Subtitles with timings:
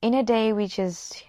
[0.00, 1.24] In a day, we just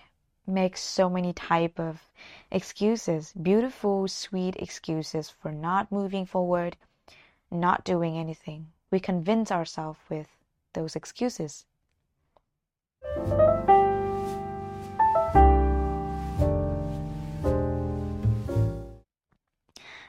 [0.46, 2.04] make so many type of
[2.52, 6.78] excuses, beautiful, sweet excuses for not moving forward,
[7.50, 8.68] not doing anything.
[8.92, 10.28] We convince ourselves with
[10.74, 11.66] those excuses.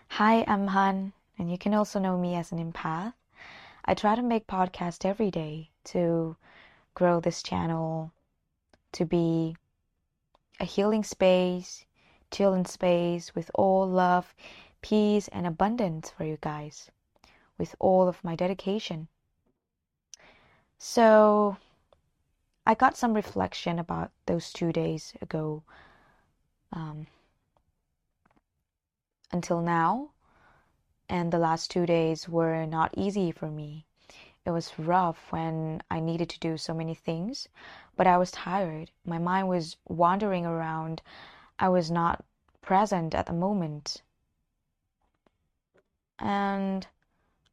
[0.09, 3.15] Hi, I'm Han, and you can also know me as an empath.
[3.87, 6.37] I try to make podcast every day to
[6.93, 8.13] grow this channel,
[8.93, 9.57] to be
[10.58, 11.85] a healing space,
[12.31, 14.35] chilling space with all love,
[14.82, 16.90] peace, and abundance for you guys,
[17.58, 19.08] with all of my dedication.
[20.79, 21.57] So,
[22.67, 25.62] I got some reflection about those two days ago
[26.72, 27.07] um,
[29.32, 30.11] until now,
[31.09, 33.86] and the last two days were not easy for me.
[34.47, 37.48] It was rough when I needed to do so many things,
[37.97, 38.91] but I was tired.
[39.05, 41.03] My mind was wandering around.
[41.59, 42.25] I was not
[42.62, 44.03] present at the moment.
[46.19, 46.87] And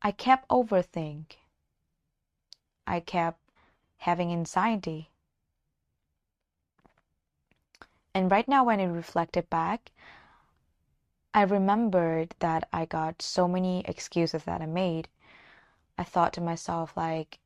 [0.02, 1.38] I kept overthink.
[2.86, 3.42] I kept
[3.98, 5.10] having anxiety.
[8.14, 9.92] And right now when I reflected back,
[11.34, 15.10] I remembered that I got so many excuses that I made.
[15.98, 17.40] I thought to myself like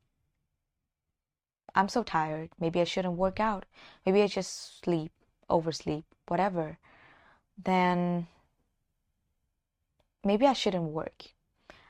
[1.74, 2.50] I'm so tired.
[2.60, 3.66] Maybe I shouldn't work out.
[4.06, 5.12] Maybe I just sleep,
[5.50, 6.78] oversleep, whatever.
[7.58, 8.28] Then
[10.24, 11.34] maybe I shouldn't work.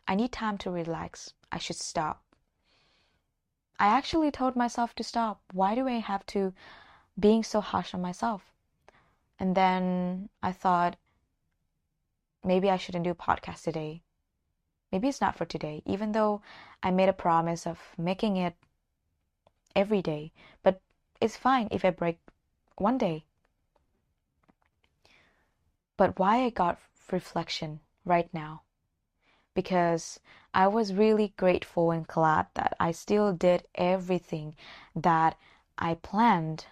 [0.07, 1.33] I need time to relax.
[1.51, 2.23] I should stop.
[3.79, 5.41] I actually told myself to stop.
[5.51, 6.53] Why do I have to
[7.19, 8.53] being so harsh on myself?
[9.39, 10.97] And then I thought
[12.43, 14.03] maybe I shouldn't do a podcast today.
[14.91, 16.41] Maybe it's not for today, even though
[16.83, 18.55] I made a promise of making it
[19.75, 20.33] every day.
[20.63, 20.81] But
[21.21, 22.19] it's fine if I break
[22.75, 23.25] one day.
[25.95, 26.79] But why I got
[27.11, 28.63] reflection right now?
[29.53, 30.19] Because
[30.53, 34.55] I was really grateful and glad that I still did everything
[34.95, 35.37] that
[35.77, 36.65] I planned,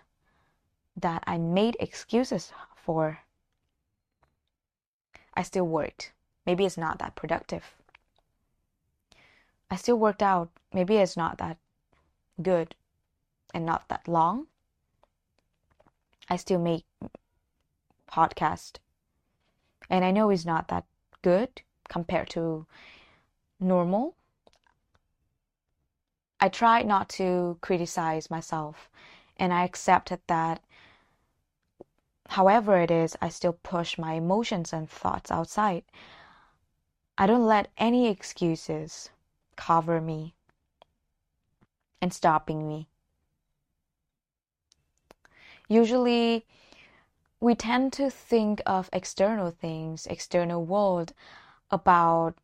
[0.96, 3.20] that I made excuses for.
[5.34, 6.12] I still worked.
[6.46, 7.79] Maybe it's not that productive.
[9.72, 10.50] I still worked out.
[10.74, 11.58] Maybe it's not that
[12.42, 12.76] good
[13.54, 14.48] and not that long.
[16.30, 16.86] I still make
[18.12, 18.78] podcast.
[19.90, 20.86] And I know it's not that
[21.22, 22.66] good compared to
[23.60, 24.16] normal.
[26.40, 28.90] I tried not to criticize myself
[29.38, 30.62] and I accepted that
[32.28, 35.84] however it is, I still push my emotions and thoughts outside.
[37.18, 39.10] I don't let any excuses
[39.60, 40.34] cover me
[42.02, 42.88] and stopping me.
[45.68, 46.46] Usually,
[47.42, 51.14] we tend to think of external things, external world,
[51.70, 52.36] about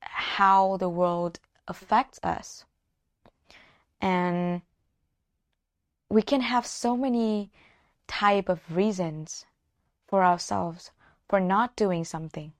[0.00, 1.38] how the world
[1.68, 2.64] affects us.
[4.00, 4.62] And
[6.10, 7.52] we can have so many
[8.08, 9.46] type of reasons
[10.08, 10.90] for ourselves
[11.28, 12.52] for not doing something.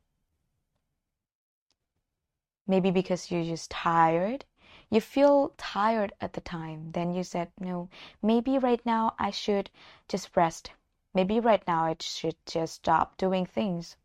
[2.72, 4.47] Maybe because you're just tired.
[4.88, 6.93] You feel tired at the time.
[6.93, 7.91] Then you said, no,
[8.22, 9.69] maybe right now I should
[10.09, 10.71] just rest.
[11.12, 13.97] Maybe right now I should just stop doing things.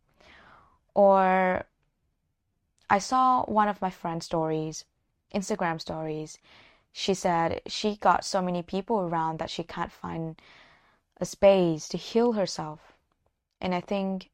[0.94, 1.64] Or
[2.90, 4.84] I saw one of my friend's stories,
[5.34, 6.38] Instagram stories.
[6.92, 10.36] She said she got so many people around that she can't find
[11.22, 12.98] a space to heal herself.
[13.62, 14.30] And I think,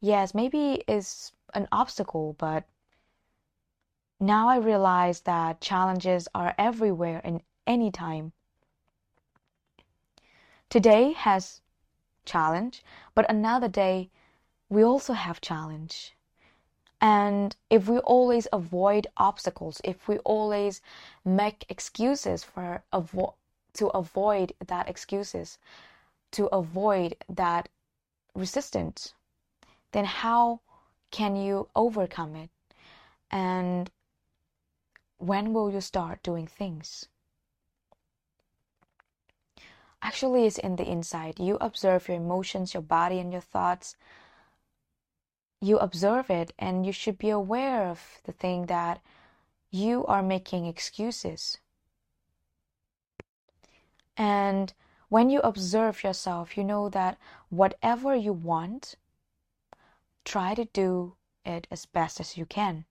[0.00, 2.62] yes, maybe it's an obstacle, but
[4.20, 8.32] now I realize that challenges are everywhere and any time.
[10.68, 11.60] Today has
[12.24, 12.82] challenge,
[13.14, 14.10] but another day
[14.68, 16.14] we also have challenge.
[17.00, 20.82] And if we always avoid obstacles, if we always
[21.24, 23.34] make excuses for avo-
[23.74, 25.58] to avoid that excuses,
[26.32, 27.68] to avoid that
[28.34, 29.14] resistance,
[29.92, 30.60] then how
[31.10, 32.50] can you overcome it?
[33.30, 33.90] And
[35.18, 37.08] when will you start doing things?
[40.00, 41.40] Actually, it's in the inside.
[41.40, 43.96] You observe your emotions, your body, and your thoughts.
[45.60, 49.00] You observe it, and you should be aware of the thing that
[49.70, 51.58] you are making excuses.
[54.16, 54.72] And
[55.08, 57.18] when you observe yourself, you know that
[57.50, 58.94] whatever you want,
[60.24, 61.14] try to do
[61.44, 62.84] it as best as you can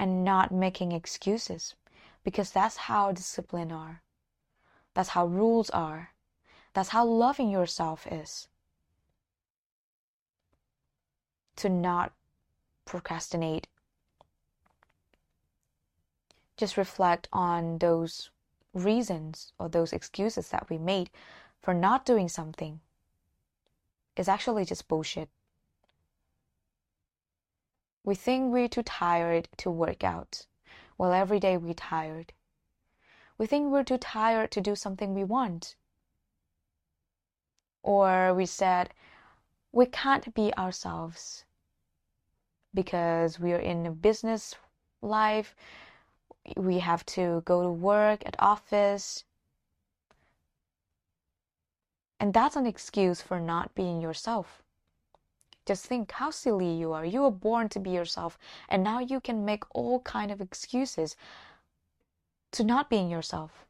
[0.00, 1.74] and not making excuses
[2.24, 4.00] because that's how discipline are.
[4.94, 6.12] That's how rules are.
[6.72, 8.48] That's how loving yourself is.
[11.56, 12.12] To not
[12.86, 13.66] procrastinate.
[16.56, 18.30] Just reflect on those
[18.72, 21.10] reasons or those excuses that we made
[21.60, 22.80] for not doing something.
[24.16, 25.28] It's actually just bullshit.
[28.02, 30.46] We think we're too tired to work out.
[30.96, 32.32] Well, every day we're tired.
[33.36, 35.76] We think we're too tired to do something we want.
[37.82, 38.92] Or we said,
[39.72, 41.44] we can't be ourselves
[42.74, 44.54] because we are in a business
[45.02, 45.54] life.
[46.56, 49.24] We have to go to work at office.
[52.18, 54.62] And that's an excuse for not being yourself.
[55.70, 57.04] Just think how silly you are.
[57.04, 58.36] You were born to be yourself,
[58.68, 61.14] and now you can make all kind of excuses
[62.50, 63.64] to not being yourself.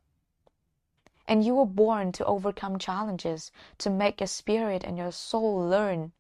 [1.28, 6.12] And you were born to overcome challenges, to make your spirit and your soul learn.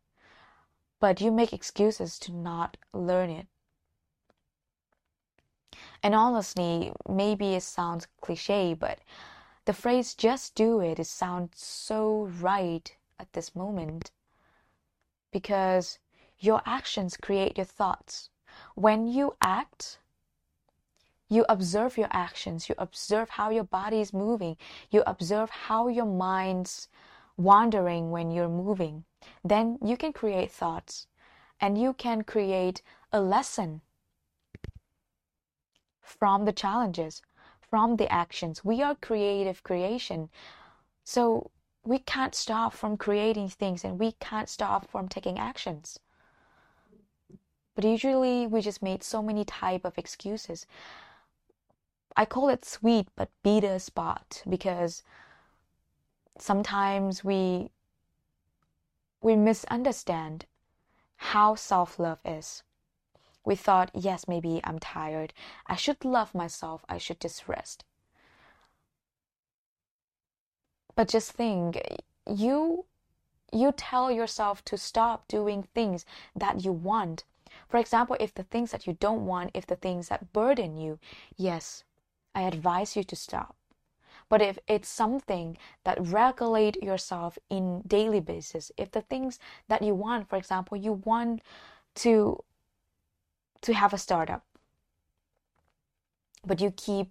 [0.98, 3.46] But you make excuses to not learn it.
[6.02, 8.98] And honestly, maybe it sounds cliche, but
[9.64, 14.10] the phrase just do it, it sounds so right at this moment
[15.30, 15.98] because
[16.38, 18.30] your actions create your thoughts.
[18.74, 19.98] When you act,
[21.28, 24.56] you observe your actions, you observe how your body is moving,
[24.90, 26.88] you observe how your mind's
[27.36, 29.04] wandering when you're moving.
[29.44, 31.06] Then you can create thoughts
[31.60, 32.82] and you can create
[33.12, 33.82] a lesson
[36.00, 37.22] from the challenges,
[37.60, 38.64] from the actions.
[38.64, 40.28] We are creative creation.
[41.04, 41.50] So
[41.84, 45.98] we can't stop from creating things and we can't stop from taking actions.
[47.74, 50.66] But usually we just made so many type of excuses.
[52.16, 55.02] I call it sweet but bitter spot because
[56.38, 57.70] sometimes we
[59.22, 60.46] we misunderstand
[61.16, 62.62] how self-love is.
[63.44, 65.32] We thought yes maybe i'm tired.
[65.66, 66.84] I should love myself.
[66.88, 67.84] I should just rest
[71.00, 71.80] but just think,
[72.26, 72.84] you
[73.50, 76.04] you tell yourself to stop doing things
[76.36, 77.24] that you want.
[77.70, 80.98] For example, if the things that you don't want, if the things that burden you,
[81.38, 81.84] yes,
[82.34, 83.56] I advise you to stop.
[84.28, 89.38] But if it's something that regulate yourself in daily basis, if the things
[89.68, 91.40] that you want, for example, you want
[92.04, 92.44] to
[93.62, 94.44] to have a startup,
[96.44, 97.08] but you keep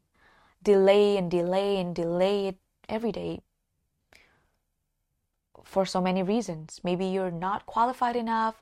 [0.62, 2.58] delay and delay and delay it
[2.88, 3.42] every day
[5.64, 6.80] for so many reasons.
[6.84, 8.62] Maybe you're not qualified enough.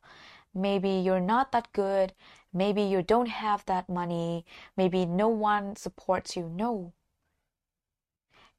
[0.53, 2.13] Maybe you're not that good.
[2.53, 4.45] Maybe you don't have that money.
[4.75, 6.49] Maybe no one supports you.
[6.49, 6.93] No.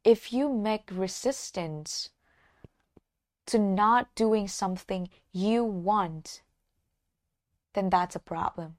[0.05, 2.11] If you make resistance
[3.46, 6.43] to not doing something you want,
[7.75, 8.76] then that's a problem.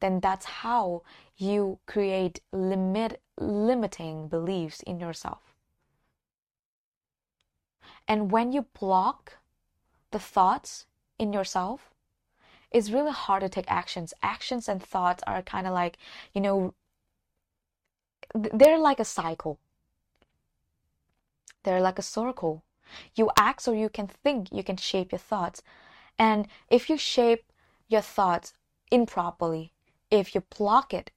[0.00, 1.02] Then that's how
[1.36, 5.53] you create limit limiting beliefs in yourself.
[8.06, 9.38] And when you block
[10.10, 10.86] the thoughts
[11.18, 11.90] in yourself,
[12.70, 14.12] it's really hard to take actions.
[14.22, 15.96] Actions and thoughts are kind of like,
[16.32, 16.74] you know,
[18.34, 19.58] they're like a cycle.
[21.62, 22.62] They're like a circle.
[23.14, 25.62] You act so you can think, you can shape your thoughts.
[26.18, 27.44] And if you shape
[27.88, 28.52] your thoughts
[28.90, 29.72] improperly,
[30.10, 31.10] if you block it,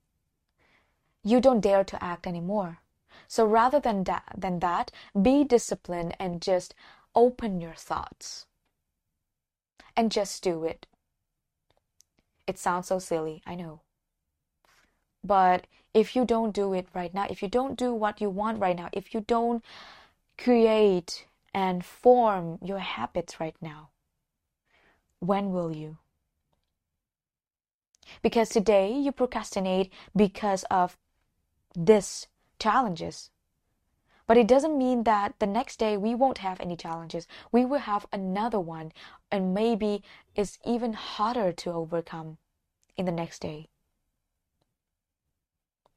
[1.24, 2.80] you don't dare to act anymore.
[3.28, 6.74] So rather than that, than that, be disciplined and just
[7.14, 8.46] open your thoughts.
[9.96, 10.86] And just do it.
[12.46, 13.82] It sounds so silly, I know.
[15.24, 18.60] But if you don't do it right now, if you don't do what you want
[18.62, 19.64] right now, if you don't
[20.38, 23.90] create and form your habits right now,
[25.20, 25.98] when will you?
[28.22, 30.98] Because today you procrastinate because of
[31.76, 32.28] this
[32.60, 33.30] challenges.
[34.28, 37.28] But it doesn't mean that the next day we won't have any challenges.
[37.52, 38.92] We will have another one,
[39.32, 40.04] and maybe
[40.36, 42.38] it's even harder to overcome
[42.98, 43.70] in the next day.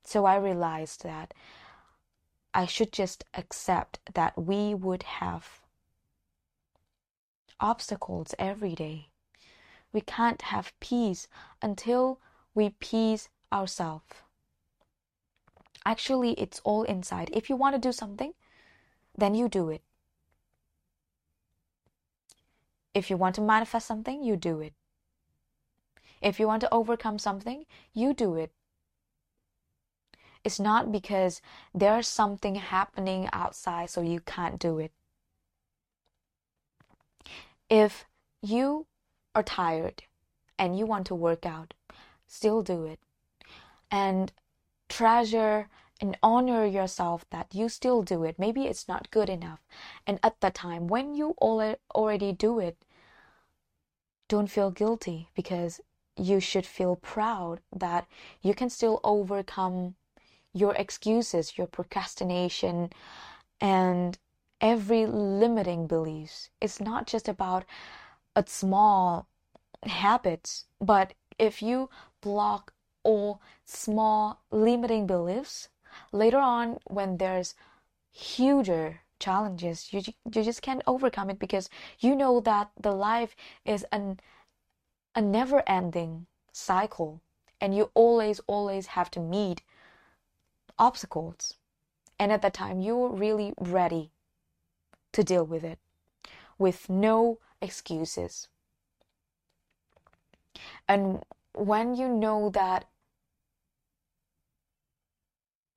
[0.05, 1.35] So I realized that
[2.55, 5.61] I should just accept that we would have
[7.61, 9.09] obstacles every day.
[9.93, 11.29] We can't have peace
[11.63, 12.21] until
[12.55, 14.15] we peace ourselves.
[15.85, 17.31] Actually, it's all inside.
[17.33, 18.35] If you want to do something,
[19.17, 19.83] then you do it.
[22.95, 24.75] If you want to manifest something, you do it.
[26.21, 28.53] If you want to overcome something, you do it.
[30.43, 31.41] It's not because
[31.75, 34.93] there's something happening outside so you can't do it.
[37.69, 38.07] If
[38.43, 38.87] you
[39.35, 40.03] are tired
[40.59, 41.75] and you want to work out,
[42.27, 43.01] still do it.
[43.91, 44.33] And
[44.91, 45.69] treasure
[46.01, 48.39] and honor yourself that you still do it.
[48.39, 49.61] Maybe it's not good enough.
[50.07, 52.77] And at the time, when you already do it,
[54.29, 55.81] don't feel guilty because
[56.17, 58.07] you should feel proud that
[58.43, 59.95] you can still overcome
[60.53, 62.91] your excuses, your procrastination,
[63.61, 64.19] and
[64.61, 66.51] every limiting beliefs.
[66.61, 67.65] It's not just about
[68.35, 69.27] a small
[69.85, 71.89] habits, but if you
[72.21, 75.69] block all small limiting beliefs,
[76.13, 77.55] later on when there's
[78.13, 80.03] huger challenges, you
[80.33, 84.19] you just can't overcome it because you know that the life is an
[85.15, 87.21] a never-ending cycle
[87.61, 89.63] and you always always have to meet
[90.79, 91.55] obstacles.
[92.19, 94.13] And at that time you're really ready
[95.13, 95.79] to deal with it
[96.59, 98.49] with no excuses.
[100.87, 101.23] And
[101.55, 102.87] when you know that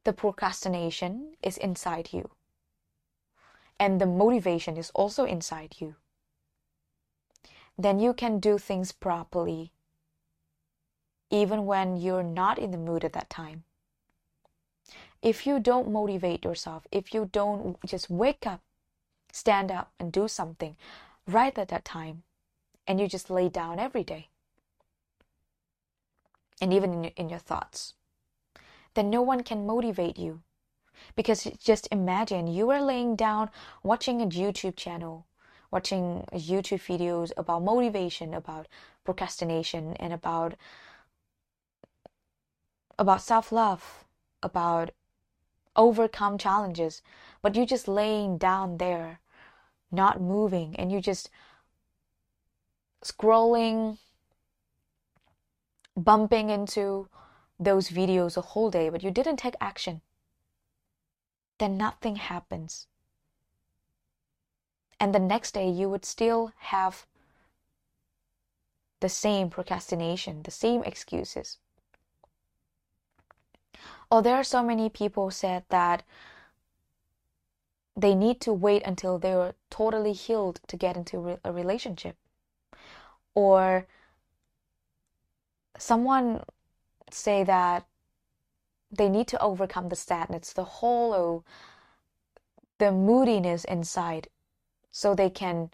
[0.03, 2.29] the procrastination is inside you
[3.79, 5.95] and the motivation is also inside you,
[7.77, 9.71] then you can do things properly
[11.29, 13.63] even when you're not in the mood at that time.
[15.21, 18.61] If you don't motivate yourself, if you don't just wake up,
[19.31, 20.75] stand up, and do something
[21.27, 22.21] right at that time,
[22.85, 24.27] and you just lay down every day,
[26.61, 27.95] and even in your, in your thoughts,
[28.93, 30.41] then no one can motivate you.
[31.15, 33.49] Because just imagine you are laying down
[33.81, 35.25] watching a YouTube channel,
[35.71, 38.67] watching YouTube videos about motivation, about
[39.03, 40.55] procrastination, and about
[42.99, 44.05] about self-love,
[44.43, 44.91] about
[45.75, 47.01] overcome challenges,
[47.41, 49.19] but you just laying down there,
[49.91, 51.29] not moving, and you just
[53.03, 53.97] scrolling
[55.97, 57.07] bumping into
[57.59, 60.01] those videos a whole day, but you didn't take action,
[61.59, 62.87] then nothing happens.
[64.99, 67.05] And the next day, you would still have
[68.99, 71.57] the same procrastination, the same excuses.
[74.09, 76.03] Oh, there are so many people said that
[77.97, 82.15] they need to wait until they are totally healed to get into a relationship.
[83.35, 83.87] Or
[85.77, 86.43] someone
[87.13, 87.85] say that
[88.91, 91.43] they need to overcome the sadness, the hollow, oh,
[92.79, 94.27] the moodiness inside,
[94.91, 95.71] so they can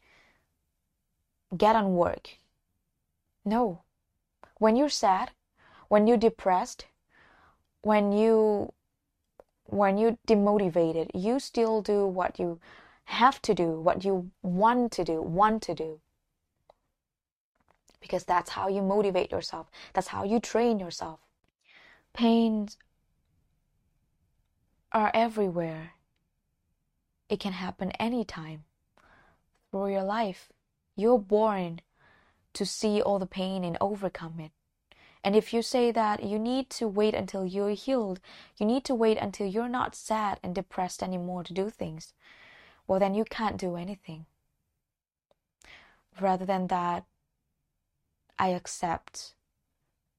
[1.58, 2.38] get on work.
[3.43, 3.81] No.
[4.58, 5.31] When you're sad,
[5.88, 6.86] when you're depressed,
[7.81, 8.74] when you
[9.65, 12.60] when you demotivated, you still do what you
[13.05, 16.01] have to do, what you want to do, want to do
[18.00, 21.19] because that's how you motivate yourself, that's how you train yourself.
[22.13, 22.78] Pains
[24.92, 25.94] are everywhere.
[27.30, 28.63] It can happen anytime
[29.72, 30.51] through your life.
[30.96, 31.82] You're born
[32.54, 34.51] to see all the pain and overcome it.
[35.24, 38.20] And if you say that you need to wait until you're healed,
[38.58, 42.13] you need to wait until you're not sad and depressed anymore to do things,
[42.88, 44.25] well, then you can't do anything.
[46.20, 47.06] Rather than that,
[48.38, 49.36] I accept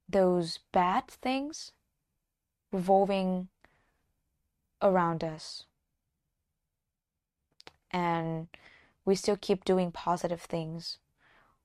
[0.09, 1.73] those bad things
[2.73, 3.49] revolving
[4.81, 5.65] around us.
[7.91, 8.49] And
[9.05, 10.99] we still keep doing positive things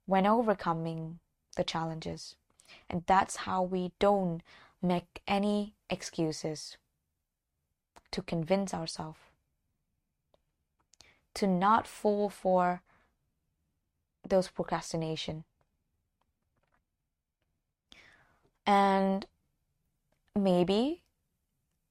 [0.05, 1.19] when overcoming
[1.55, 2.35] the challenges.
[2.89, 4.41] And that's how we don't
[4.81, 6.77] make any excuses
[8.11, 9.19] to convince ourselves
[11.33, 12.81] to not fall for
[14.27, 15.43] those procrastination
[18.65, 19.25] And
[20.37, 21.01] maybe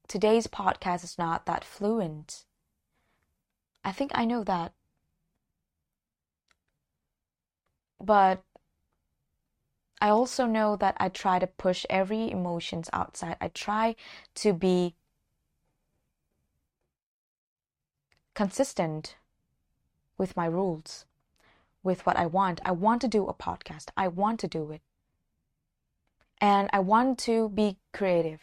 [0.07, 2.45] today's podcast is not that fluent.
[3.83, 4.73] I think I know that.
[7.99, 8.43] But
[9.99, 13.37] I also know that I try to push every emotions outside.
[13.41, 13.95] I try
[14.35, 14.95] to be
[18.35, 19.15] consistent
[20.17, 21.05] with my rules,
[21.81, 22.61] with what I want.
[22.63, 23.87] I want to do a podcast.
[23.97, 24.81] I want to do it
[26.41, 28.41] and I want to be creative.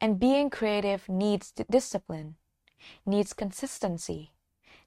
[0.00, 2.36] And being creative needs discipline,
[3.04, 4.32] needs consistency,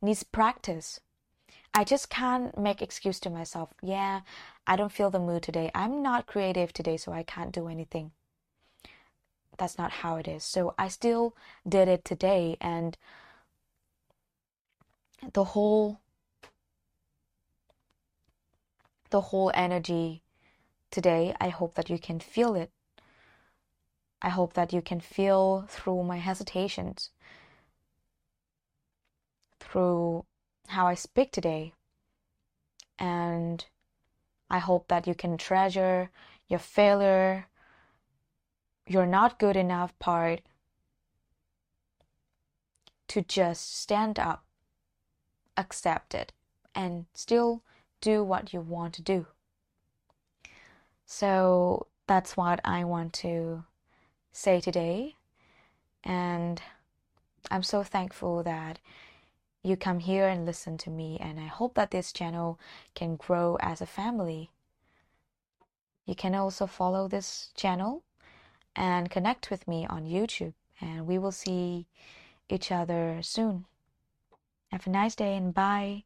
[0.01, 0.99] needs practice.
[1.73, 3.73] I just can't make excuse to myself.
[3.81, 4.21] Yeah,
[4.67, 5.71] I don't feel the mood today.
[5.73, 8.11] I'm not creative today, so I can't do anything.
[9.57, 10.43] That's not how it is.
[10.43, 11.35] So I still
[11.67, 12.97] did it today and
[15.33, 15.99] the whole
[19.09, 20.21] the whole energy
[20.91, 21.35] today.
[21.39, 22.71] I hope that you can feel it.
[24.21, 27.11] I hope that you can feel through my hesitations,
[29.59, 30.25] through
[30.67, 31.73] how I speak today.
[32.97, 33.65] And
[34.49, 36.09] I hope that you can treasure
[36.47, 37.47] your failure,
[38.85, 40.41] your not good enough part,
[43.07, 44.43] to just stand up,
[45.55, 46.33] accept it,
[46.75, 47.63] and still
[48.01, 49.27] do what you want to do.
[51.11, 53.63] So that's what I want to
[54.31, 55.15] say today.
[56.03, 56.61] And
[57.49, 58.77] I'm so thankful that
[59.63, 61.17] you come here and listen to me.
[61.19, 62.59] And I hope that this channel
[62.93, 64.51] can grow as a family.
[66.05, 68.03] You can also follow this channel
[68.75, 70.53] and connect with me on YouTube.
[70.79, 71.87] And we will see
[72.49, 73.65] each other soon.
[74.71, 76.03] Have a nice day and bye.